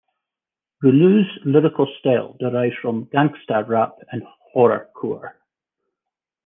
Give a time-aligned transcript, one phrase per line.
[0.81, 4.23] Rouleau's lyrical style derives from gangsta rap and
[4.55, 5.33] horrorcore.